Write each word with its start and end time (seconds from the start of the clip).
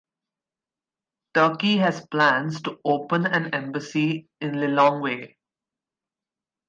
Turkey 1.35 1.77
has 1.77 2.03
plans 2.07 2.59
to 2.63 2.79
open 2.83 3.27
an 3.27 3.53
embassy 3.53 4.27
in 4.41 4.53
Lilongwe. 4.53 5.35